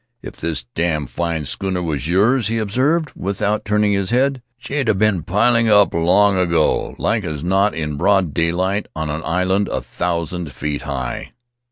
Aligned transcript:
"If 0.23 0.37
this 0.37 0.65
damn 0.73 1.05
fine 1.05 1.45
schooner 1.45 1.83
was 1.83 2.07
yours," 2.07 2.47
he 2.47 2.57
observed, 2.57 3.11
without 3.15 3.63
turning 3.65 3.93
his 3.93 4.09
head, 4.09 4.41
"she'd 4.57 4.87
have 4.87 4.97
been 4.97 5.21
piled 5.21 5.67
up 5.67 5.93
long 5.93 6.39
ago— 6.39 6.95
like 6.97 7.23
as 7.23 7.43
not 7.43 7.75
in 7.75 7.97
broad 7.97 8.33
daylight, 8.33 8.87
on 8.95 9.11
an 9.11 9.21
island 9.23 9.67
a 9.67 9.79
thousand 9.79 10.53
feet 10.53 10.81
high." 10.81 11.33